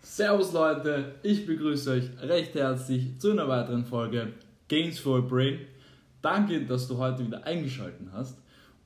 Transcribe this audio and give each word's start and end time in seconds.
Servus 0.00 0.52
Leute, 0.54 1.16
ich 1.22 1.44
begrüße 1.44 1.90
euch 1.90 2.04
recht 2.22 2.54
herzlich 2.54 3.20
zu 3.20 3.32
einer 3.32 3.48
weiteren 3.48 3.84
Folge 3.84 4.32
Games 4.68 4.98
for 4.98 5.20
Brain. 5.28 5.58
Danke, 6.22 6.64
dass 6.64 6.88
du 6.88 6.96
heute 6.96 7.26
wieder 7.26 7.44
eingeschaltet 7.44 8.08
hast. 8.12 8.38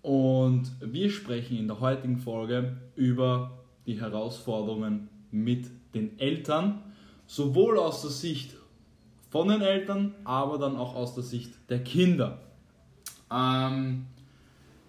Und 0.03 0.73
wir 0.81 1.11
sprechen 1.11 1.59
in 1.59 1.69
der 1.69 1.79
heutigen 1.79 2.19
Folge 2.19 2.79
über 2.97 3.65
die 3.87 4.01
Herausforderungen 4.01 5.09
mit 5.31 5.69
den 5.95 6.19
Eltern, 6.19 6.83
sowohl 7.27 7.79
aus 7.79 8.03
der 8.03 8.11
Sicht 8.11 8.57
von 9.31 9.47
den 9.47 9.63
Eltern, 9.63 10.17
aber 10.25 10.59
dann 10.59 10.77
auch 10.77 10.97
aus 10.97 11.15
der 11.15 11.23
Sicht 11.23 11.53
der 11.69 11.85
Kinder. 11.85 12.41
Ähm, 13.31 14.07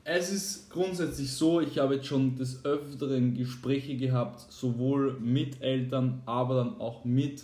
es 0.04 0.32
ist 0.32 0.70
grundsätzlich 0.70 1.34
so, 1.34 1.60
ich 1.60 1.80
habe 1.80 1.96
jetzt 1.96 2.08
schon 2.08 2.36
des 2.36 2.64
Öfteren 2.64 3.36
Gespräche 3.36 3.98
gehabt, 3.98 4.52
sowohl 4.52 5.20
mit 5.20 5.62
Eltern, 5.62 6.22
aber 6.26 6.56
dann 6.56 6.80
auch 6.80 7.04
mit 7.04 7.44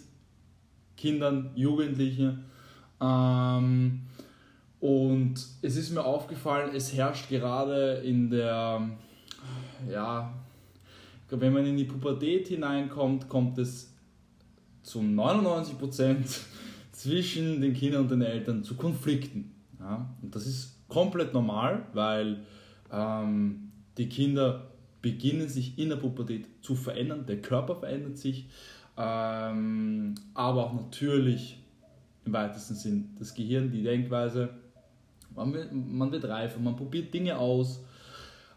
Kindern, 0.95 1.51
Jugendlichen. 1.55 2.45
Ähm, 3.01 4.01
und 4.79 5.35
es 5.61 5.75
ist 5.75 5.91
mir 5.91 6.05
aufgefallen, 6.05 6.73
es 6.73 6.93
herrscht 6.93 7.29
gerade 7.29 7.95
in 8.05 8.29
der, 8.29 8.89
ja, 9.91 10.33
wenn 11.29 11.53
man 11.53 11.65
in 11.65 11.75
die 11.75 11.83
Pubertät 11.83 12.47
hineinkommt, 12.47 13.27
kommt 13.27 13.57
es 13.57 13.93
zu 14.83 14.99
99% 14.99 16.39
zwischen 16.91 17.59
den 17.59 17.73
Kindern 17.73 18.03
und 18.03 18.11
den 18.11 18.21
Eltern 18.21 18.63
zu 18.63 18.75
Konflikten. 18.75 19.51
Ja? 19.79 20.09
Und 20.21 20.33
das 20.33 20.45
ist 20.47 20.72
komplett 20.93 21.33
normal, 21.33 21.87
weil 21.93 22.43
ähm, 22.91 23.71
die 23.97 24.07
Kinder 24.07 24.69
beginnen 25.01 25.49
sich 25.49 25.77
in 25.79 25.89
der 25.89 25.95
Pubertät 25.95 26.45
zu 26.61 26.75
verändern, 26.75 27.25
der 27.25 27.41
Körper 27.41 27.75
verändert 27.75 28.17
sich, 28.17 28.47
ähm, 28.95 30.13
aber 30.35 30.65
auch 30.65 30.73
natürlich 30.73 31.57
im 32.25 32.33
weitesten 32.33 32.75
Sinn 32.75 33.09
das 33.17 33.33
Gehirn, 33.33 33.71
die 33.71 33.81
Denkweise. 33.81 34.49
Man 35.35 35.51
wird, 35.51 35.73
man 35.73 36.11
wird 36.11 36.25
reifer, 36.25 36.59
man 36.59 36.75
probiert 36.75 37.11
Dinge 37.13 37.37
aus. 37.37 37.83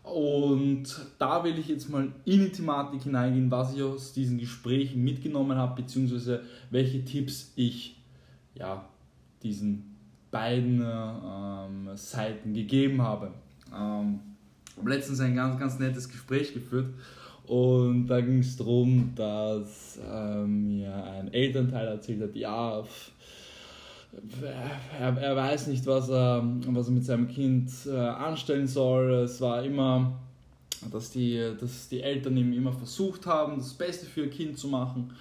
Und 0.03 0.84
da 1.19 1.42
will 1.42 1.59
ich 1.59 1.67
jetzt 1.67 1.89
mal 1.89 2.12
in 2.27 2.41
die 2.41 2.53
Thematik 2.53 3.03
hineingehen, 3.03 3.51
was 3.51 3.75
ich 3.75 3.83
aus 3.83 4.12
diesen 4.12 4.39
Gesprächen 4.39 5.03
mitgenommen 5.03 5.57
habe, 5.57 5.83
beziehungsweise 5.83 6.42
welche 6.70 7.05
Tipps 7.05 7.53
ich 7.57 7.97
ja, 8.55 8.89
diesen 9.42 9.95
beiden 10.31 10.83
ähm, 10.83 11.97
Seiten 11.97 12.53
gegeben 12.53 13.03
habe. 13.03 13.33
Ähm, 13.75 14.21
habe 14.77 14.91
letztens 14.91 15.21
ein 15.21 15.35
ganz, 15.35 15.59
ganz 15.59 15.79
nettes 15.79 16.09
Gespräch 16.09 16.53
geführt 16.53 16.89
und 17.47 18.09
da 18.09 18.21
ging 18.21 18.41
es 18.41 18.57
darum, 18.57 19.13
dass 19.15 19.99
ähm, 20.05 20.67
mir 20.67 20.93
ein 20.93 21.33
Elternteil 21.33 21.87
erzählt 21.87 22.23
hat, 22.23 22.35
ja, 22.35 22.83
er, 24.99 25.17
er 25.19 25.37
weiß 25.37 25.69
nicht, 25.69 25.87
was 25.87 26.09
er, 26.09 26.43
was 26.69 26.89
er 26.89 26.93
mit 26.93 27.05
seinem 27.05 27.29
Kind 27.29 27.71
äh, 27.87 27.97
anstellen 27.97 28.67
soll. 28.67 29.13
Es 29.13 29.41
war 29.41 29.63
immer, 29.63 30.19
dass 30.91 31.11
die, 31.11 31.53
dass 31.61 31.89
die 31.89 32.03
Eltern 32.03 32.37
ihm 32.37 32.53
immer 32.53 32.73
versucht 32.73 33.27
haben, 33.27 33.59
das 33.59 33.75
Beste 33.75 34.07
für 34.07 34.23
ihr 34.23 34.31
Kind 34.31 34.59
zu 34.59 34.69
machen 34.69 35.13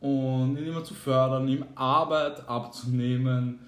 und 0.00 0.56
ihn 0.58 0.66
immer 0.66 0.84
zu 0.84 0.94
fördern, 0.94 1.48
ihm 1.48 1.64
Arbeit 1.74 2.46
abzunehmen. 2.48 3.60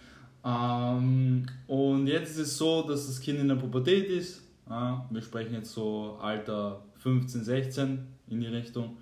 Ähm, 0.44 1.46
und 1.66 2.06
jetzt 2.06 2.32
ist 2.32 2.38
es 2.38 2.58
so, 2.58 2.82
dass 2.82 3.06
das 3.06 3.20
Kind 3.20 3.38
in 3.38 3.48
der 3.48 3.56
Pubertät 3.56 4.08
ist. 4.08 4.42
Ja, 4.68 5.06
wir 5.10 5.22
sprechen 5.22 5.54
jetzt 5.54 5.72
so 5.72 6.18
Alter 6.20 6.82
15, 6.98 7.44
16 7.44 8.06
in 8.28 8.40
die 8.40 8.46
Richtung. 8.46 8.96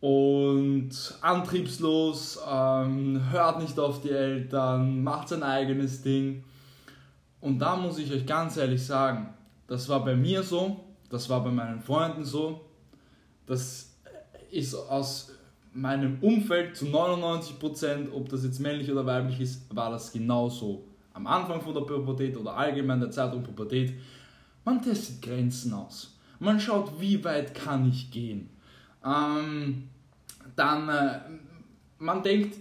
Und 0.00 0.90
antriebslos, 1.20 2.38
ähm, 2.48 3.20
hört 3.30 3.60
nicht 3.60 3.78
auf 3.78 4.00
die 4.00 4.10
Eltern, 4.10 5.02
macht 5.02 5.28
sein 5.28 5.42
eigenes 5.42 6.02
Ding. 6.02 6.44
Und 7.40 7.58
da 7.58 7.76
muss 7.76 7.98
ich 7.98 8.12
euch 8.12 8.24
ganz 8.24 8.56
ehrlich 8.56 8.84
sagen, 8.84 9.34
das 9.66 9.88
war 9.88 10.04
bei 10.04 10.14
mir 10.14 10.42
so, 10.42 10.84
das 11.10 11.28
war 11.28 11.42
bei 11.42 11.50
meinen 11.50 11.80
Freunden 11.80 12.24
so, 12.24 12.64
das 13.46 13.96
ist 14.50 14.74
aus 14.74 15.32
meinem 15.80 16.18
Umfeld 16.20 16.76
zu 16.76 16.86
99%, 16.86 18.12
ob 18.12 18.28
das 18.28 18.44
jetzt 18.44 18.58
männlich 18.58 18.90
oder 18.90 19.06
weiblich 19.06 19.40
ist, 19.40 19.74
war 19.74 19.90
das 19.90 20.12
genauso. 20.12 20.84
Am 21.12 21.26
Anfang 21.26 21.60
von 21.60 21.74
der 21.74 21.82
Pubertät 21.82 22.36
oder 22.36 22.56
allgemein 22.56 23.00
der 23.00 23.10
Zeit 23.10 23.32
um 23.34 23.42
Pubertät, 23.42 23.94
man 24.64 24.82
testet 24.82 25.22
Grenzen 25.22 25.72
aus. 25.72 26.18
Man 26.40 26.60
schaut, 26.60 27.00
wie 27.00 27.22
weit 27.24 27.54
kann 27.54 27.88
ich 27.88 28.10
gehen. 28.10 28.50
Ähm, 29.04 29.88
dann, 30.54 30.88
äh, 30.88 31.20
man 31.98 32.22
denkt 32.22 32.56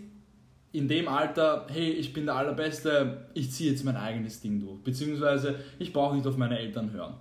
in 0.72 0.88
dem 0.88 1.08
Alter, 1.08 1.68
hey, 1.70 1.92
ich 1.92 2.14
bin 2.14 2.26
der 2.26 2.36
Allerbeste, 2.36 3.28
ich 3.34 3.52
ziehe 3.52 3.72
jetzt 3.72 3.84
mein 3.84 3.98
eigenes 3.98 4.42
Ding 4.42 4.60
durch. 4.60 4.80
Beziehungsweise, 4.84 5.60
ich 5.80 5.92
brauche 5.92 6.16
nicht 6.16 6.28
auf 6.28 6.38
meine 6.38 6.58
Eltern 6.60 6.92
hören. 6.92 7.16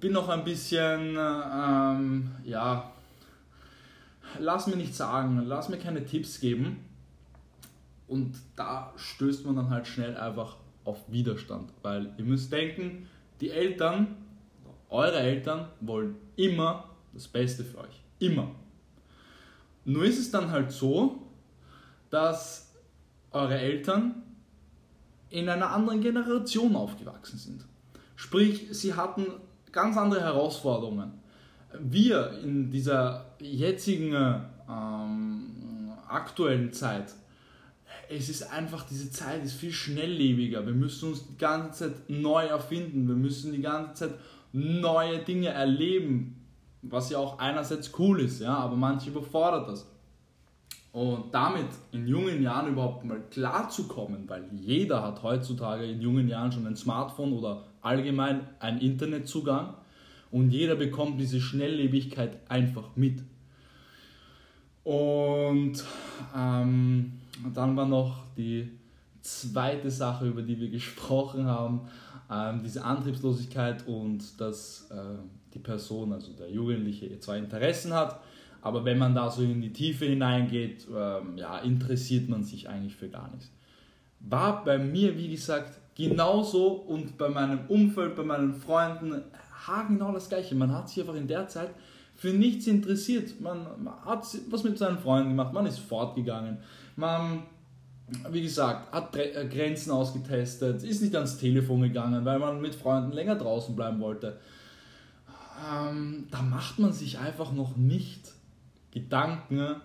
Bin 0.00 0.12
noch 0.12 0.28
ein 0.28 0.44
bisschen, 0.44 1.16
ähm, 1.18 2.30
ja, 2.44 2.93
lass 4.38 4.66
mir 4.66 4.76
nichts 4.76 4.96
sagen, 4.96 5.42
lass 5.46 5.68
mir 5.68 5.78
keine 5.78 6.04
Tipps 6.04 6.40
geben. 6.40 6.84
Und 8.06 8.34
da 8.56 8.92
stößt 8.96 9.46
man 9.46 9.56
dann 9.56 9.70
halt 9.70 9.86
schnell 9.86 10.16
einfach 10.16 10.56
auf 10.84 10.98
Widerstand, 11.10 11.72
weil 11.82 12.12
ihr 12.18 12.24
müsst 12.24 12.52
denken, 12.52 13.08
die 13.40 13.50
Eltern, 13.50 14.16
eure 14.90 15.18
Eltern 15.18 15.68
wollen 15.80 16.16
immer 16.36 16.90
das 17.12 17.26
Beste 17.28 17.64
für 17.64 17.78
euch. 17.78 18.02
Immer. 18.18 18.50
Nur 19.84 20.04
ist 20.04 20.18
es 20.18 20.30
dann 20.30 20.50
halt 20.50 20.70
so, 20.70 21.22
dass 22.10 22.72
eure 23.32 23.58
Eltern 23.58 24.22
in 25.30 25.48
einer 25.48 25.70
anderen 25.70 26.00
Generation 26.00 26.76
aufgewachsen 26.76 27.38
sind. 27.38 27.64
Sprich, 28.14 28.68
sie 28.70 28.94
hatten 28.94 29.26
ganz 29.72 29.96
andere 29.96 30.20
Herausforderungen 30.20 31.23
wir 31.80 32.38
in 32.42 32.70
dieser 32.70 33.26
jetzigen 33.40 34.14
ähm, 34.68 35.92
aktuellen 36.08 36.72
Zeit, 36.72 37.14
es 38.08 38.28
ist 38.28 38.50
einfach, 38.52 38.86
diese 38.86 39.10
Zeit 39.10 39.44
ist 39.44 39.54
viel 39.54 39.72
schnelllebiger. 39.72 40.64
Wir 40.66 40.74
müssen 40.74 41.10
uns 41.10 41.26
die 41.26 41.36
ganze 41.36 41.90
Zeit 41.90 42.08
neu 42.08 42.44
erfinden. 42.46 43.08
Wir 43.08 43.14
müssen 43.14 43.52
die 43.52 43.62
ganze 43.62 43.94
Zeit 43.94 44.18
neue 44.52 45.18
Dinge 45.18 45.48
erleben, 45.48 46.40
was 46.82 47.10
ja 47.10 47.18
auch 47.18 47.38
einerseits 47.38 47.90
cool 47.98 48.20
ist, 48.20 48.40
ja, 48.40 48.54
aber 48.56 48.76
manche 48.76 49.10
überfordert 49.10 49.68
das. 49.68 49.86
Und 50.92 51.34
damit 51.34 51.66
in 51.90 52.06
jungen 52.06 52.40
Jahren 52.40 52.72
überhaupt 52.72 53.04
mal 53.04 53.20
klarzukommen, 53.30 54.28
weil 54.28 54.44
jeder 54.52 55.02
hat 55.02 55.24
heutzutage 55.24 55.84
in 55.86 56.00
jungen 56.00 56.28
Jahren 56.28 56.52
schon 56.52 56.66
ein 56.66 56.76
Smartphone 56.76 57.32
oder 57.32 57.64
allgemein 57.80 58.46
einen 58.60 58.80
Internetzugang 58.80 59.74
und 60.34 60.50
jeder 60.50 60.74
bekommt 60.74 61.20
diese 61.20 61.40
Schnelllebigkeit 61.40 62.38
einfach 62.48 62.96
mit. 62.96 63.22
Und 64.82 65.74
ähm, 66.36 67.12
dann 67.54 67.76
war 67.76 67.86
noch 67.86 68.24
die 68.36 68.68
zweite 69.22 69.92
Sache, 69.92 70.26
über 70.26 70.42
die 70.42 70.58
wir 70.58 70.70
gesprochen 70.70 71.46
haben, 71.46 71.82
ähm, 72.28 72.62
diese 72.64 72.82
Antriebslosigkeit 72.82 73.86
und 73.86 74.40
dass 74.40 74.90
äh, 74.90 75.20
die 75.54 75.60
Person, 75.60 76.12
also 76.12 76.32
der 76.32 76.50
Jugendliche, 76.50 77.16
zwar 77.20 77.36
Interessen 77.36 77.94
hat, 77.94 78.20
aber 78.60 78.84
wenn 78.84 78.98
man 78.98 79.14
da 79.14 79.30
so 79.30 79.40
in 79.40 79.62
die 79.62 79.72
Tiefe 79.72 80.06
hineingeht, 80.06 80.88
ähm, 80.92 81.38
ja, 81.38 81.58
interessiert 81.58 82.28
man 82.28 82.42
sich 82.42 82.68
eigentlich 82.68 82.96
für 82.96 83.08
gar 83.08 83.30
nichts. 83.30 83.52
War 84.18 84.64
bei 84.64 84.78
mir, 84.78 85.16
wie 85.16 85.28
gesagt, 85.28 85.78
genauso 85.94 86.72
und 86.72 87.16
bei 87.16 87.28
meinem 87.28 87.60
Umfeld, 87.68 88.16
bei 88.16 88.24
meinen 88.24 88.52
Freunden 88.52 89.22
haargenau 89.66 90.12
das 90.12 90.28
Gleiche. 90.28 90.54
Man 90.54 90.72
hat 90.72 90.88
sich 90.88 91.00
einfach 91.00 91.14
in 91.14 91.28
der 91.28 91.48
Zeit 91.48 91.70
für 92.16 92.28
nichts 92.28 92.66
interessiert. 92.66 93.40
Man, 93.40 93.66
hat 94.04 94.26
was 94.50 94.64
mit 94.64 94.78
seinen 94.78 94.98
Freunden 94.98 95.30
gemacht, 95.30 95.52
man 95.52 95.66
ist 95.66 95.78
fortgegangen. 95.78 96.58
Man, 96.96 97.42
wie 98.30 98.42
gesagt, 98.42 98.92
hat 98.92 99.16
äh, 99.16 99.48
Grenzen 99.50 99.90
ausgetestet, 99.90 100.82
ist 100.82 101.02
nicht 101.02 101.14
ans 101.14 101.38
Telefon 101.38 101.82
gegangen, 101.82 102.24
weil 102.24 102.38
man 102.38 102.60
mit 102.60 102.74
Freunden 102.74 103.12
länger 103.12 103.36
draußen 103.36 103.74
bleiben 103.74 104.00
wollte. 104.00 104.38
Ähm, 105.72 106.26
da 106.30 106.42
macht 106.42 106.78
man 106.78 106.92
sich 106.92 107.18
einfach 107.18 107.52
noch 107.52 107.76
nicht 107.76 108.32
Gedanken, 108.90 109.58
äh, 109.58 109.76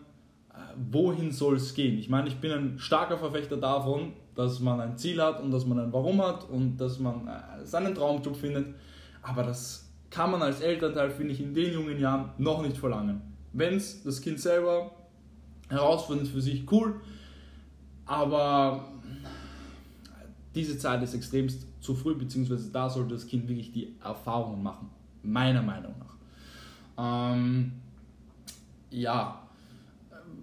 wohin 0.91 1.31
soll 1.31 1.55
es 1.55 1.73
gehen. 1.73 1.97
Ich 1.97 2.09
meine, 2.09 2.27
ich 2.27 2.37
bin 2.37 2.51
ein 2.51 2.79
starker 2.79 3.17
Verfechter 3.17 3.57
davon, 3.57 4.13
dass 4.35 4.59
man 4.59 4.79
ein 4.79 4.97
Ziel 4.97 5.21
hat 5.21 5.41
und 5.41 5.51
dass 5.51 5.65
man 5.65 5.79
ein 5.79 5.91
Warum 5.91 6.21
hat 6.21 6.47
und 6.49 6.77
dass 6.77 6.99
man 6.99 7.27
äh, 7.27 7.65
seinen 7.65 7.95
Traumjob 7.95 8.35
findet. 8.35 8.67
Aber 9.21 9.43
das 9.43 9.89
kann 10.09 10.31
man 10.31 10.41
als 10.41 10.61
Elternteil, 10.61 11.11
finde 11.11 11.33
ich, 11.33 11.41
in 11.41 11.53
den 11.53 11.73
jungen 11.73 11.99
Jahren 11.99 12.31
noch 12.37 12.61
nicht 12.61 12.77
verlangen. 12.77 13.21
Wenn 13.53 13.75
es 13.75 14.03
das 14.03 14.21
Kind 14.21 14.39
selber 14.39 14.91
herausfindet 15.69 16.27
für 16.27 16.41
sich, 16.41 16.69
cool. 16.71 16.99
Aber 18.05 18.85
diese 20.55 20.77
Zeit 20.77 21.03
ist 21.03 21.13
extremst 21.13 21.67
zu 21.79 21.93
früh, 21.95 22.15
beziehungsweise 22.15 22.71
da 22.71 22.89
sollte 22.89 23.13
das 23.13 23.27
Kind 23.27 23.47
wirklich 23.47 23.71
die 23.71 23.95
Erfahrungen 24.03 24.63
machen, 24.63 24.89
meiner 25.23 25.61
Meinung 25.61 25.95
nach. 25.99 27.33
Ähm, 27.33 27.73
ja, 28.89 29.47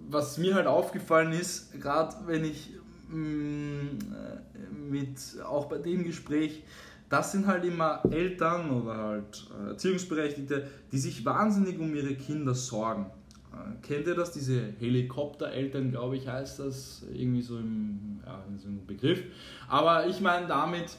was 0.08 0.38
mir 0.38 0.54
halt 0.54 0.66
aufgefallen 0.66 1.32
ist, 1.32 1.78
gerade 1.80 2.14
wenn 2.26 2.44
ich 2.44 2.70
mh, 3.08 3.16
mm, 3.16 4.90
mit, 4.90 5.18
auch 5.44 5.66
bei 5.66 5.78
dem 5.78 6.04
Gespräch, 6.04 6.62
das 7.08 7.32
sind 7.32 7.46
halt 7.46 7.64
immer 7.64 8.00
Eltern 8.10 8.70
oder 8.70 8.96
halt 8.96 9.46
äh, 9.64 9.70
Erziehungsberechtigte, 9.70 10.66
die 10.90 10.98
sich 10.98 11.24
wahnsinnig 11.24 11.78
um 11.78 11.94
ihre 11.94 12.14
Kinder 12.14 12.54
sorgen. 12.54 13.06
Äh, 13.52 13.86
kennt 13.86 14.06
ihr 14.06 14.14
das? 14.14 14.32
Diese 14.32 14.72
Helikoptereltern, 14.78 15.92
glaube 15.92 16.16
ich, 16.16 16.26
heißt 16.26 16.58
das 16.58 17.04
irgendwie 17.12 17.42
so 17.42 17.58
im, 17.58 18.20
ja, 18.24 18.42
so 18.58 18.68
im 18.68 18.84
Begriff. 18.86 19.22
Aber 19.68 20.06
ich 20.06 20.20
meine 20.20 20.46
damit, 20.46 20.96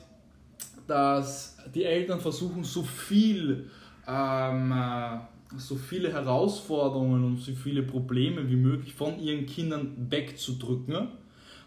dass 0.87 1.57
die 1.75 1.83
Eltern 1.83 2.21
versuchen, 2.21 2.63
so 2.63 2.83
viel, 2.83 3.69
ähm, 4.07 4.71
äh, 4.71 5.17
so 5.57 5.75
viele 5.75 6.11
Herausforderungen 6.11 7.23
und 7.25 7.37
so 7.37 7.51
viele 7.53 7.83
Probleme 7.83 8.49
wie 8.49 8.55
möglich 8.55 8.93
von 8.95 9.19
ihren 9.19 9.45
Kindern 9.45 10.07
wegzudrücken 10.09 11.09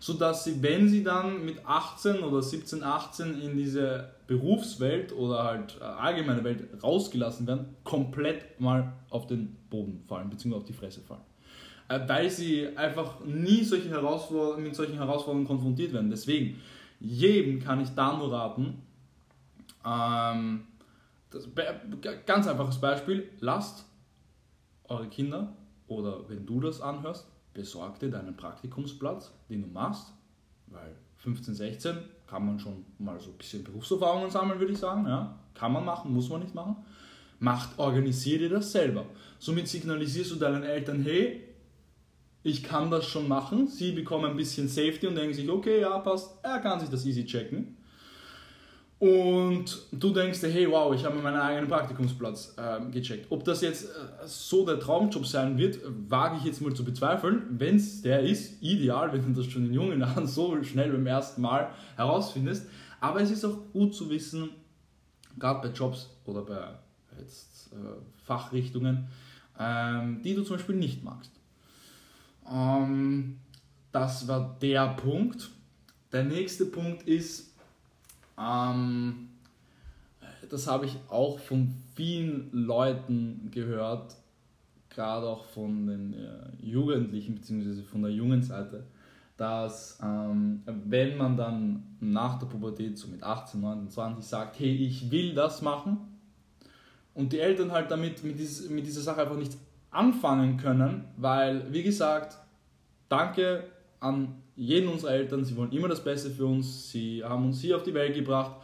sodass 0.01 0.45
sie, 0.45 0.63
wenn 0.63 0.89
sie 0.89 1.05
dann 1.05 1.45
mit 1.45 1.65
18 1.65 2.21
oder 2.21 2.43
17, 2.43 2.83
18 2.83 3.41
in 3.41 3.57
diese 3.57 4.09
Berufswelt 4.31 5.13
oder 5.13 5.43
halt 5.43 5.77
äh, 5.81 5.83
allgemeine 5.83 6.45
Welt 6.45 6.63
rausgelassen 6.81 7.49
werden, 7.49 7.75
komplett 7.83 8.61
mal 8.61 8.93
auf 9.11 9.27
den 9.27 9.57
Boden 9.69 10.05
fallen, 10.07 10.31
beziehungsweise 10.31 10.61
auf 10.63 10.69
die 10.69 10.73
Fresse 10.73 11.01
fallen. 11.01 11.25
Äh, 11.89 11.99
weil 12.07 12.31
sie 12.31 12.77
einfach 12.77 13.25
nie 13.25 13.65
solche 13.65 13.89
Herausforderungen, 13.89 14.63
mit 14.63 14.77
solchen 14.77 14.95
Herausforderungen 14.95 15.49
konfrontiert 15.49 15.93
werden. 15.93 16.11
Deswegen, 16.11 16.61
jedem 17.01 17.59
kann 17.59 17.81
ich 17.81 17.89
da 17.97 18.17
nur 18.17 18.31
raten, 18.31 18.81
ähm, 19.85 20.69
das, 21.31 21.49
ganz 22.25 22.47
einfaches 22.47 22.81
Beispiel, 22.81 23.29
lasst 23.41 23.85
eure 24.85 25.09
Kinder 25.09 25.57
oder 25.89 26.29
wenn 26.29 26.47
du 26.47 26.61
das 26.61 26.81
anhörst, 26.81 27.27
besorg 27.53 27.99
dir 27.99 28.11
deinen 28.13 28.37
Praktikumsplatz, 28.37 29.33
den 29.49 29.63
du 29.63 29.69
machst, 29.69 30.13
weil 30.71 30.97
15, 31.19 31.55
16 31.55 31.97
kann 32.27 32.47
man 32.47 32.59
schon 32.59 32.85
mal 32.99 33.21
so 33.21 33.31
ein 33.31 33.37
bisschen 33.37 33.65
Berufserfahrungen 33.65 34.31
sammeln, 34.31 34.59
würde 34.59 34.73
ich 34.73 34.79
sagen. 34.79 35.07
Ja? 35.07 35.39
Kann 35.55 35.73
man 35.73 35.85
machen, 35.85 36.13
muss 36.13 36.29
man 36.29 36.41
nicht 36.41 36.55
machen. 36.55 36.77
Macht, 37.39 37.79
organisier 37.79 38.39
dir 38.39 38.51
das 38.51 38.73
selber. 38.73 39.07
Somit 39.39 39.69
signalisierst 39.69 40.31
du 40.33 40.37
deinen 40.37 40.63
Eltern, 40.63 41.03
hey, 41.03 41.43
ich 42.43 42.63
kann 42.63 42.91
das 42.91 43.07
schon 43.07 43.29
machen. 43.29 43.67
Sie 43.67 43.93
bekommen 43.93 44.31
ein 44.31 44.37
bisschen 44.37 44.69
Safety 44.69 45.07
und 45.07 45.15
denken 45.15 45.35
sich, 45.35 45.49
okay, 45.49 45.81
ja, 45.81 45.99
passt, 45.99 46.39
er 46.43 46.59
kann 46.61 46.81
sich 46.81 46.89
das 46.89 47.05
easy 47.05 47.25
checken. 47.25 47.77
Und 49.01 49.87
du 49.93 50.11
denkst 50.11 50.41
dir, 50.41 50.51
hey, 50.51 50.71
wow, 50.71 50.95
ich 50.95 51.07
habe 51.07 51.17
meinen 51.17 51.41
eigenen 51.41 51.69
Praktikumsplatz 51.69 52.55
äh, 52.59 52.85
gecheckt. 52.91 53.29
Ob 53.31 53.43
das 53.45 53.63
jetzt 53.63 53.87
äh, 53.87 54.27
so 54.27 54.67
der 54.67 54.79
Traumjob 54.79 55.27
sein 55.27 55.57
wird, 55.57 55.79
wage 56.07 56.37
ich 56.37 56.45
jetzt 56.45 56.61
mal 56.61 56.75
zu 56.75 56.85
bezweifeln. 56.85 57.45
Wenn 57.49 57.77
es 57.77 58.03
der 58.03 58.21
ist, 58.21 58.63
ideal, 58.63 59.11
wenn 59.11 59.23
du 59.23 59.41
das 59.41 59.51
schon 59.51 59.65
in 59.65 59.73
jungen 59.73 60.01
Jahren 60.03 60.27
so 60.27 60.63
schnell 60.63 60.93
beim 60.93 61.07
ersten 61.07 61.41
Mal 61.41 61.71
herausfindest. 61.97 62.67
Aber 63.01 63.23
es 63.23 63.31
ist 63.31 63.43
auch 63.43 63.57
gut 63.73 63.95
zu 63.95 64.11
wissen, 64.11 64.51
gerade 65.39 65.67
bei 65.67 65.75
Jobs 65.75 66.11
oder 66.27 66.43
bei 66.43 66.63
jetzt, 67.19 67.73
äh, 67.73 67.77
Fachrichtungen, 68.27 69.09
ähm, 69.59 70.21
die 70.23 70.35
du 70.35 70.43
zum 70.43 70.57
Beispiel 70.57 70.77
nicht 70.77 71.03
magst. 71.03 71.33
Ähm, 72.47 73.39
das 73.93 74.29
war 74.29 74.59
der 74.61 74.89
Punkt. 74.89 75.51
Der 76.13 76.25
nächste 76.25 76.67
Punkt 76.67 77.05
ist, 77.09 77.50
ähm, 78.41 79.29
das 80.49 80.67
habe 80.67 80.87
ich 80.87 80.97
auch 81.09 81.39
von 81.39 81.75
vielen 81.95 82.51
Leuten 82.53 83.51
gehört, 83.53 84.17
gerade 84.89 85.27
auch 85.27 85.45
von 85.45 85.87
den 85.87 86.15
äh, 86.15 86.65
Jugendlichen 86.65 87.35
bzw. 87.35 87.83
von 87.83 88.03
der 88.03 88.11
jungen 88.11 88.43
Seite, 88.43 88.85
dass 89.37 89.99
ähm, 90.03 90.63
wenn 90.67 91.17
man 91.17 91.37
dann 91.37 91.97
nach 92.01 92.39
der 92.39 92.47
Pubertät, 92.47 92.99
so 92.99 93.09
mit 93.09 93.23
18, 93.23 93.61
19, 93.61 93.91
20, 93.91 94.25
sagt, 94.25 94.59
hey, 94.59 94.75
ich 94.75 95.11
will 95.11 95.35
das 95.35 95.63
machen 95.63 95.99
und 97.15 97.33
die 97.33 97.39
Eltern 97.39 97.73
halt 97.73 97.91
damit 97.91 98.25
mit, 98.25 98.39
dieses, 98.39 98.69
mit 98.69 98.87
dieser 98.87 99.03
Sache 99.03 99.23
einfach 99.23 99.37
nichts 99.37 99.57
anfangen 99.91 100.57
können, 100.57 101.05
weil, 101.17 101.73
wie 101.73 101.83
gesagt, 101.83 102.39
danke 103.09 103.65
an 104.01 104.37
jeden 104.61 104.91
unserer 104.91 105.13
Eltern, 105.13 105.43
sie 105.43 105.57
wollen 105.57 105.73
immer 105.73 105.89
das 105.89 106.05
Beste 106.05 106.29
für 106.29 106.45
uns, 106.45 106.91
sie 106.91 107.25
haben 107.25 107.47
uns 107.47 107.63
hier 107.63 107.77
auf 107.77 107.83
die 107.83 107.95
Welt 107.95 108.15
gebracht. 108.15 108.57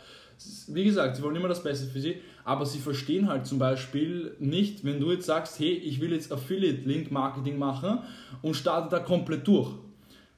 Wie 0.68 0.84
gesagt, 0.84 1.16
sie 1.16 1.22
wollen 1.22 1.36
immer 1.36 1.48
das 1.48 1.62
Beste 1.62 1.86
für 1.86 2.02
sie, 2.02 2.16
aber 2.44 2.66
sie 2.66 2.80
verstehen 2.80 3.28
halt 3.28 3.46
zum 3.46 3.58
Beispiel 3.58 4.36
nicht, 4.38 4.84
wenn 4.84 5.00
du 5.00 5.10
jetzt 5.10 5.24
sagst, 5.24 5.58
hey, 5.58 5.72
ich 5.72 6.02
will 6.02 6.12
jetzt 6.12 6.30
Affiliate-Link-Marketing 6.30 7.58
machen 7.58 8.00
und 8.42 8.54
starte 8.54 8.90
da 8.90 8.98
komplett 8.98 9.48
durch. 9.48 9.70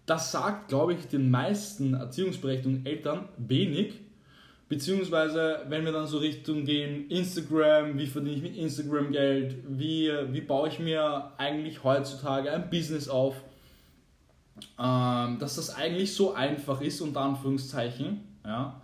Das 0.06 0.30
sagt, 0.30 0.68
glaube 0.68 0.94
ich, 0.94 1.08
den 1.08 1.28
meisten 1.28 1.94
erziehungsberechtigten 1.94 2.86
Eltern 2.86 3.28
wenig, 3.36 3.94
beziehungsweise 4.68 5.62
wenn 5.68 5.84
wir 5.84 5.90
dann 5.90 6.06
so 6.06 6.18
Richtung 6.18 6.64
gehen, 6.64 7.10
Instagram, 7.10 7.98
wie 7.98 8.06
verdiene 8.06 8.36
ich 8.36 8.42
mit 8.42 8.56
Instagram 8.56 9.10
Geld, 9.10 9.56
wie, 9.68 10.12
wie 10.30 10.40
baue 10.40 10.68
ich 10.68 10.78
mir 10.78 11.32
eigentlich 11.36 11.82
heutzutage 11.82 12.52
ein 12.52 12.70
Business 12.70 13.08
auf, 13.08 13.42
ähm, 14.78 15.38
dass 15.38 15.56
das 15.56 15.74
eigentlich 15.74 16.14
so 16.14 16.34
einfach 16.34 16.80
ist, 16.80 17.00
unter 17.00 17.20
Anführungszeichen. 17.20 18.20
Ja. 18.44 18.80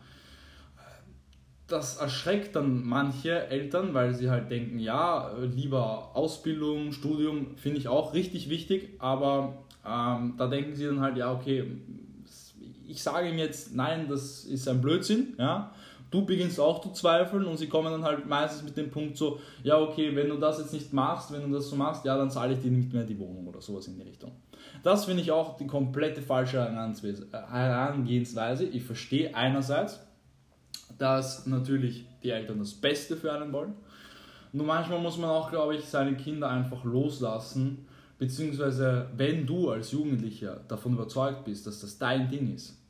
Das 1.67 1.97
erschreckt 1.97 2.57
dann 2.57 2.85
manche 2.85 3.49
Eltern, 3.49 3.95
weil 3.95 4.15
sie 4.15 4.31
halt 4.31 4.51
denken, 4.51 4.79
ja, 4.79 5.33
lieber 5.39 6.15
Ausbildung, 6.15 6.93
Studium 6.93 7.57
finde 7.57 7.79
ich 7.79 7.89
auch 7.89 8.13
richtig 8.13 8.51
wichtig, 8.51 8.97
aber 8.99 9.65
ähm, 9.87 10.35
da 10.37 10.47
denken 10.47 10.77
sie 10.77 10.87
dann 10.87 11.01
halt, 11.01 11.17
ja, 11.17 11.33
okay, 11.33 11.65
ich 12.87 13.03
sage 13.03 13.31
ihm 13.31 13.39
jetzt, 13.39 13.75
nein, 13.75 14.07
das 14.09 14.45
ist 14.45 14.69
ein 14.69 14.81
Blödsinn, 14.81 15.35
ja. 15.39 15.73
Du 16.15 16.25
beginnst 16.25 16.61
auch 16.61 16.81
zu 16.81 16.93
zweifeln 16.93 17.45
und 17.45 17.57
sie 17.57 17.67
kommen 17.67 17.91
dann 17.91 18.05
halt 18.05 18.29
meistens 18.29 18.63
mit 18.63 18.77
dem 18.77 18.89
Punkt 18.89 19.17
so, 19.17 19.41
ja, 19.65 19.81
okay, 19.81 20.15
wenn 20.15 20.29
du 20.29 20.37
das 20.37 20.61
jetzt 20.61 20.73
nicht 20.73 20.93
machst, 20.93 21.33
wenn 21.33 21.43
du 21.43 21.57
das 21.57 21.69
so 21.69 21.75
machst, 21.75 22.05
ja, 22.05 22.17
dann 22.17 22.31
zahle 22.31 22.55
ich 22.55 22.61
dir 22.61 22.71
nicht 22.71 22.93
mehr 22.93 23.03
die 23.03 23.19
Wohnung 23.19 23.49
oder 23.49 23.61
sowas 23.61 23.89
in 23.89 23.97
die 23.97 24.03
Richtung. 24.03 24.31
Das 24.85 25.07
finde 25.07 25.23
ich 25.23 25.33
auch 25.33 25.57
die 25.57 25.67
komplette 25.67 26.23
falsche 26.23 26.63
Herangehensweise. 26.63 28.65
Ich 28.65 28.85
verstehe 28.85 29.35
einerseits, 29.35 30.07
dass 30.99 31.47
natürlich 31.47 32.07
die 32.23 32.31
Eltern 32.31 32.61
das 32.61 32.75
Beste 32.75 33.17
für 33.17 33.33
einen 33.33 33.53
wollen. 33.53 33.75
Nur 34.53 34.67
manchmal 34.67 35.01
muss 35.01 35.19
man 35.19 35.31
auch, 35.31 35.51
glaube 35.51 35.75
ich, 35.75 35.85
seine 35.85 36.17
Kinder 36.17 36.49
einfach 36.49 36.85
loslassen, 36.85 37.89
beziehungsweise 38.19 39.09
wenn 39.17 39.49
du 39.49 39.69
als 39.69 39.91
Jugendlicher 39.91 40.61
davon 40.69 40.93
überzeugt 40.93 41.45
bist, 41.45 41.67
dass 41.67 41.81
das 41.81 41.99
dein 41.99 42.31
Ding 42.31 42.55
ist, 42.55 42.81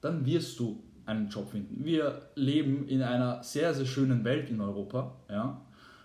dann 0.00 0.24
wirst 0.24 0.58
du 0.58 0.82
einen 1.06 1.28
Job 1.28 1.50
finden. 1.50 1.84
Wir 1.84 2.22
leben 2.34 2.86
in 2.88 3.02
einer 3.02 3.42
sehr, 3.42 3.74
sehr 3.74 3.86
schönen 3.86 4.24
Welt 4.24 4.50
in 4.50 4.60
Europa, 4.60 5.16
ja, 5.28 5.60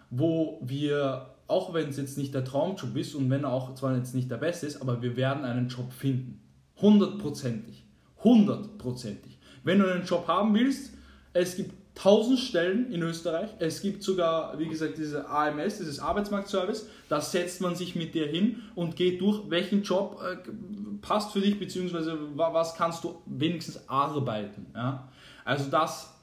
wo 0.09 0.59
wir 0.63 1.33
auch 1.47 1.73
wenn 1.73 1.89
es 1.89 1.97
jetzt 1.97 2.17
nicht 2.17 2.33
der 2.33 2.43
Traumjob 2.43 2.95
ist 2.97 3.15
und 3.15 3.29
wenn 3.29 3.43
er 3.43 3.51
auch 3.51 3.73
zwar 3.73 3.95
jetzt 3.95 4.13
nicht 4.13 4.29
der 4.29 4.37
beste 4.37 4.67
ist, 4.67 4.81
aber 4.81 5.01
wir 5.01 5.15
werden 5.15 5.45
einen 5.45 5.69
Job 5.69 5.93
finden. 5.93 6.41
Hundertprozentig. 6.81 7.85
Hundertprozentig. 8.23 9.39
Wenn 9.63 9.79
du 9.79 9.91
einen 9.91 10.05
Job 10.05 10.27
haben 10.27 10.53
willst, 10.53 10.93
es 11.33 11.55
gibt 11.55 11.73
tausend 11.97 12.37
Stellen 12.37 12.91
in 12.91 13.01
Österreich. 13.01 13.49
Es 13.57 13.81
gibt 13.81 14.03
sogar, 14.03 14.57
wie 14.59 14.67
gesagt, 14.67 14.99
diese 14.99 15.27
AMS, 15.27 15.79
dieses 15.79 15.99
Arbeitsmarktservice. 15.99 16.87
Da 17.09 17.19
setzt 17.19 17.59
man 17.59 17.75
sich 17.75 17.95
mit 17.95 18.13
dir 18.13 18.27
hin 18.27 18.61
und 18.75 18.95
geht 18.95 19.19
durch, 19.19 19.49
welchen 19.49 19.81
Job 19.81 20.21
äh, 20.21 20.37
passt 21.01 21.31
für 21.31 21.41
dich, 21.41 21.57
beziehungsweise 21.57 22.15
was 22.35 22.75
kannst 22.75 23.03
du 23.03 23.15
wenigstens 23.25 23.89
arbeiten. 23.89 24.67
Ja? 24.75 25.07
Also 25.43 25.71
das, 25.71 26.13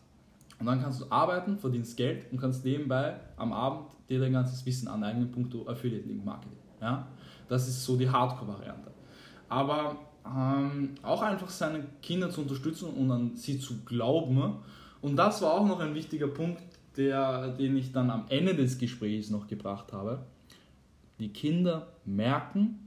und 0.60 0.66
dann 0.66 0.80
kannst 0.80 1.00
du 1.00 1.06
arbeiten, 1.10 1.58
verdienst 1.58 1.96
Geld 1.96 2.30
und 2.30 2.40
kannst 2.40 2.64
nebenbei 2.64 3.18
am 3.36 3.52
Abend 3.52 3.88
dir 4.08 4.20
dein 4.20 4.32
ganzes 4.32 4.64
Wissen 4.64 4.86
aneignen, 4.86 5.32
punkto 5.32 5.66
Affiliate 5.66 6.06
Link 6.06 6.24
Marketing. 6.24 6.58
Ja? 6.80 7.08
Das 7.48 7.66
ist 7.66 7.84
so 7.84 7.96
die 7.96 8.08
Hardcore-Variante. 8.08 8.92
Aber 9.48 9.96
ähm, 10.24 10.90
auch 11.02 11.22
einfach 11.22 11.50
seine 11.50 11.84
Kinder 12.00 12.30
zu 12.30 12.42
unterstützen 12.42 12.90
und 12.90 13.10
an 13.10 13.36
sie 13.36 13.58
zu 13.58 13.82
glauben. 13.84 14.58
Und 15.04 15.16
das 15.16 15.42
war 15.42 15.52
auch 15.52 15.66
noch 15.66 15.80
ein 15.80 15.94
wichtiger 15.94 16.28
Punkt, 16.28 16.62
der, 16.96 17.48
den 17.48 17.76
ich 17.76 17.92
dann 17.92 18.08
am 18.08 18.24
Ende 18.30 18.54
des 18.54 18.78
Gesprächs 18.78 19.28
noch 19.28 19.46
gebracht 19.46 19.92
habe. 19.92 20.24
Die 21.18 21.28
Kinder 21.28 21.88
merken, 22.06 22.78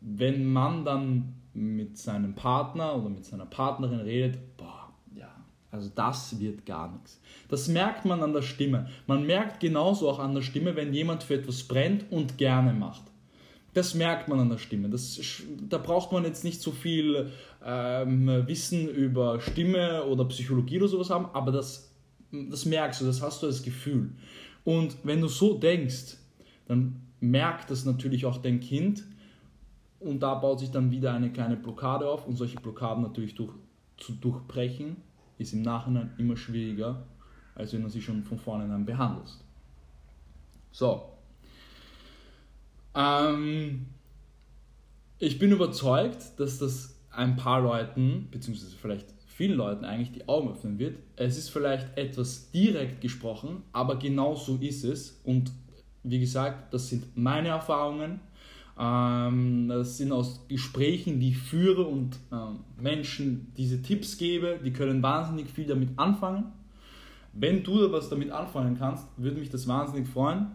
wenn 0.00 0.44
man 0.44 0.84
dann 0.84 1.34
mit 1.54 1.98
seinem 1.98 2.34
Partner 2.34 2.96
oder 2.96 3.10
mit 3.10 3.24
seiner 3.24 3.46
Partnerin 3.46 4.00
redet, 4.00 4.56
boah, 4.56 4.92
also 5.70 5.88
das 5.94 6.40
wird 6.40 6.66
gar 6.66 6.90
nichts. 6.90 7.20
Das 7.48 7.68
merkt 7.68 8.04
man 8.04 8.20
an 8.24 8.32
der 8.32 8.42
Stimme. 8.42 8.88
Man 9.06 9.24
merkt 9.24 9.60
genauso 9.60 10.10
auch 10.10 10.18
an 10.18 10.34
der 10.34 10.42
Stimme, 10.42 10.74
wenn 10.74 10.92
jemand 10.92 11.22
für 11.22 11.34
etwas 11.34 11.62
brennt 11.62 12.10
und 12.10 12.38
gerne 12.38 12.72
macht. 12.72 13.02
Das 13.76 13.94
merkt 13.94 14.26
man 14.26 14.40
an 14.40 14.48
der 14.48 14.56
Stimme. 14.56 14.88
Das, 14.88 15.20
da 15.68 15.76
braucht 15.76 16.10
man 16.10 16.24
jetzt 16.24 16.44
nicht 16.44 16.62
so 16.62 16.72
viel 16.72 17.30
ähm, 17.62 18.26
Wissen 18.46 18.88
über 18.88 19.38
Stimme 19.42 20.04
oder 20.04 20.24
Psychologie 20.24 20.78
oder 20.78 20.88
sowas 20.88 21.10
haben, 21.10 21.26
aber 21.34 21.52
das, 21.52 21.94
das 22.32 22.64
merkst 22.64 23.02
du, 23.02 23.04
das 23.04 23.20
hast 23.20 23.42
du 23.42 23.46
als 23.46 23.62
Gefühl. 23.62 24.12
Und 24.64 24.96
wenn 25.04 25.20
du 25.20 25.28
so 25.28 25.58
denkst, 25.58 26.16
dann 26.66 27.02
merkt 27.20 27.70
das 27.70 27.84
natürlich 27.84 28.24
auch 28.24 28.38
dein 28.38 28.60
Kind 28.60 29.04
und 30.00 30.20
da 30.20 30.36
baut 30.36 30.60
sich 30.60 30.70
dann 30.70 30.90
wieder 30.90 31.12
eine 31.12 31.30
kleine 31.30 31.56
Blockade 31.58 32.08
auf 32.08 32.26
und 32.26 32.36
solche 32.36 32.56
Blockaden 32.56 33.02
natürlich 33.02 33.34
durch, 33.34 33.52
zu 33.98 34.12
durchbrechen 34.12 34.96
ist 35.36 35.52
im 35.52 35.60
Nachhinein 35.60 36.14
immer 36.16 36.38
schwieriger, 36.38 37.02
als 37.54 37.74
wenn 37.74 37.82
du 37.82 37.90
sie 37.90 38.00
schon 38.00 38.24
von 38.24 38.38
vornherein 38.38 38.86
behandelst. 38.86 39.44
So, 40.72 41.15
ähm, 42.96 43.86
ich 45.18 45.38
bin 45.38 45.52
überzeugt, 45.52 46.38
dass 46.38 46.58
das 46.58 46.96
ein 47.10 47.36
paar 47.36 47.60
Leuten, 47.60 48.28
beziehungsweise 48.30 48.76
vielleicht 48.76 49.06
vielen 49.26 49.56
Leuten 49.56 49.84
eigentlich 49.84 50.12
die 50.12 50.28
Augen 50.28 50.50
öffnen 50.50 50.78
wird. 50.78 50.98
Es 51.16 51.36
ist 51.36 51.50
vielleicht 51.50 51.96
etwas 51.96 52.50
direkt 52.50 53.00
gesprochen, 53.00 53.62
aber 53.72 53.96
genau 53.96 54.34
so 54.34 54.56
ist 54.56 54.84
es. 54.84 55.20
Und 55.24 55.52
wie 56.02 56.18
gesagt, 56.18 56.72
das 56.72 56.88
sind 56.88 57.16
meine 57.16 57.48
Erfahrungen. 57.48 58.20
Ähm, 58.78 59.68
das 59.68 59.98
sind 59.98 60.12
aus 60.12 60.46
Gesprächen, 60.48 61.20
die 61.20 61.30
ich 61.30 61.38
führe 61.38 61.84
und 61.84 62.18
ähm, 62.32 62.60
Menschen 62.80 63.52
diese 63.56 63.82
Tipps 63.82 64.16
gebe, 64.18 64.58
die 64.64 64.72
können 64.72 65.02
wahnsinnig 65.02 65.48
viel 65.50 65.66
damit 65.66 65.90
anfangen. 65.96 66.52
Wenn 67.32 67.62
du 67.62 67.92
was 67.92 68.08
damit 68.08 68.30
anfangen 68.30 68.78
kannst, 68.78 69.06
würde 69.16 69.38
mich 69.38 69.50
das 69.50 69.68
wahnsinnig 69.68 70.08
freuen. 70.08 70.48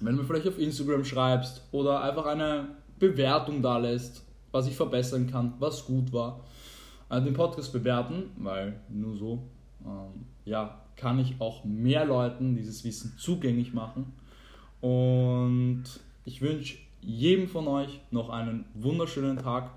Wenn 0.00 0.16
du 0.16 0.22
mir 0.22 0.26
vielleicht 0.26 0.48
auf 0.48 0.58
Instagram 0.58 1.04
schreibst 1.04 1.62
oder 1.72 2.02
einfach 2.02 2.26
eine 2.26 2.68
Bewertung 2.98 3.62
da 3.62 3.78
lässt, 3.78 4.24
was 4.52 4.66
ich 4.66 4.76
verbessern 4.76 5.26
kann, 5.26 5.54
was 5.58 5.84
gut 5.84 6.12
war, 6.12 6.44
äh, 7.10 7.20
den 7.20 7.34
Podcast 7.34 7.72
bewerten, 7.72 8.30
weil 8.36 8.80
nur 8.88 9.16
so 9.16 9.42
ähm, 9.84 10.26
ja, 10.44 10.82
kann 10.96 11.18
ich 11.18 11.40
auch 11.40 11.64
mehr 11.64 12.04
Leuten 12.04 12.54
dieses 12.56 12.84
Wissen 12.84 13.14
zugänglich 13.18 13.72
machen. 13.72 14.12
Und 14.80 15.84
ich 16.24 16.42
wünsche 16.42 16.76
jedem 17.00 17.48
von 17.48 17.68
euch 17.68 18.00
noch 18.10 18.30
einen 18.30 18.64
wunderschönen 18.74 19.38
Tag. 19.38 19.70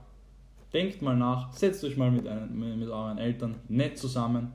Denkt 0.74 1.02
mal 1.02 1.16
nach, 1.16 1.52
setzt 1.54 1.84
euch 1.84 1.98
mal 1.98 2.12
mit, 2.12 2.28
einen, 2.28 2.80
mit 2.80 2.90
euren 2.90 3.18
Eltern 3.18 3.56
nett 3.68 3.98
zusammen 3.98 4.54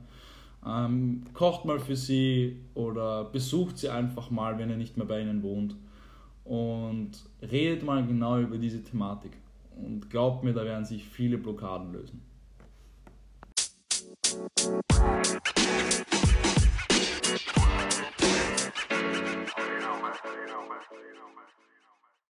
ähm, 0.65 1.23
kocht 1.33 1.65
mal 1.65 1.79
für 1.79 1.95
sie 1.95 2.59
oder 2.73 3.25
besucht 3.25 3.77
sie 3.77 3.89
einfach 3.89 4.31
mal, 4.31 4.57
wenn 4.57 4.69
ihr 4.69 4.77
nicht 4.77 4.97
mehr 4.97 5.05
bei 5.05 5.21
ihnen 5.21 5.43
wohnt. 5.43 5.75
Und 6.43 7.11
redet 7.41 7.83
mal 7.83 8.05
genau 8.05 8.39
über 8.39 8.57
diese 8.57 8.83
Thematik. 8.83 9.31
Und 9.75 10.09
glaubt 10.09 10.43
mir, 10.43 10.53
da 10.53 10.63
werden 10.63 10.85
sich 10.85 11.05
viele 11.05 11.37
Blockaden 11.37 11.91
lösen. 11.91 12.21